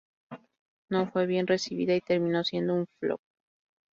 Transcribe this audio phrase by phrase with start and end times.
[0.89, 3.21] No fue bien recibida y terminó siendo un "flop".